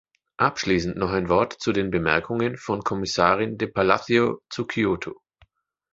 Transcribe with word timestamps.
Abschließend 0.37 0.97
noch 0.97 1.11
ein 1.11 1.29
Wort 1.29 1.53
zu 1.53 1.73
den 1.73 1.91
Bemerkungen 1.91 2.57
von 2.57 2.81
Kommissarin 2.83 3.59
de 3.59 3.67
Palacio 3.67 4.41
zu 4.49 4.65
Kyoto. 4.65 5.21